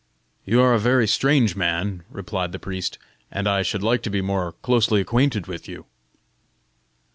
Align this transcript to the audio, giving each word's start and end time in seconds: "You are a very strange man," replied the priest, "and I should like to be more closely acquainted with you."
"You 0.45 0.61
are 0.61 0.73
a 0.73 0.79
very 0.79 1.05
strange 1.05 1.55
man," 1.55 2.01
replied 2.09 2.53
the 2.53 2.57
priest, 2.57 2.97
"and 3.29 3.47
I 3.47 3.61
should 3.61 3.83
like 3.83 4.01
to 4.01 4.09
be 4.09 4.19
more 4.21 4.53
closely 4.63 4.99
acquainted 4.99 5.45
with 5.45 5.67
you." 5.69 5.85